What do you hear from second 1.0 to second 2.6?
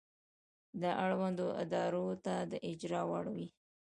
اړوندو ادارو ته د